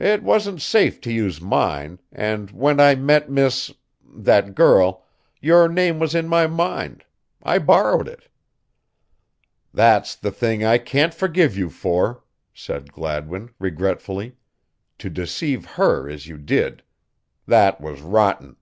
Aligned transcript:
"It 0.00 0.24
wasn't 0.24 0.60
safe 0.60 1.00
to 1.02 1.12
use 1.12 1.40
mine, 1.40 2.00
and 2.10 2.50
when 2.50 2.80
I 2.80 2.96
met 2.96 3.30
Miss 3.30 3.72
that 4.04 4.52
girl 4.56 5.06
your 5.40 5.68
name 5.68 6.00
was 6.00 6.12
in 6.12 6.26
my 6.26 6.48
mind 6.48 7.04
I 7.40 7.60
borrowed 7.60 8.08
it." 8.08 8.26
"That's 9.72 10.16
the 10.16 10.32
thing 10.32 10.64
I 10.64 10.78
can't 10.78 11.14
forgive 11.14 11.56
you 11.56 11.70
for," 11.70 12.24
said 12.52 12.90
Gladwin, 12.92 13.50
regretfully 13.60 14.34
"to 14.98 15.08
deceive 15.08 15.64
her 15.78 16.10
as 16.10 16.26
you 16.26 16.36
did. 16.36 16.82
That 17.46 17.80
was 17.80 18.00
rotten." 18.02 18.56